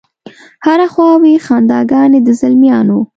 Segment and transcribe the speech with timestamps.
[0.65, 2.99] هره خوا وي خنداګانې د زلمیانو